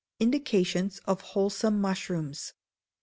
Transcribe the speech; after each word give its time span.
Indications 0.19 0.97
of 1.05 1.21
Wholesome 1.21 1.79
Mushrooms. 1.79 2.53